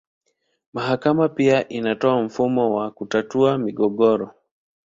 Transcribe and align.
Mahakama 0.73 1.29
pia 1.29 1.69
inatoa 1.69 2.21
mfumo 2.23 2.75
wa 2.75 2.91
kutatua 2.91 3.57
migogoro. 3.57 4.31